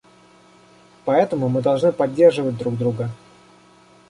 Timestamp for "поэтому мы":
1.05-1.61